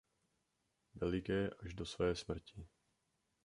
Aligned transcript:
Veliké 0.95 1.49
až 1.49 1.73
do 1.73 1.85
své 1.85 2.15
smrti. 2.15 2.67